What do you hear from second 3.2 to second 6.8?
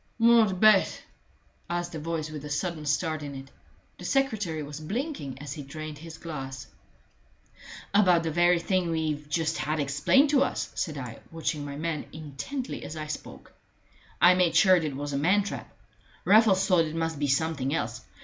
in it. The secretary was blinking as he drained his glass.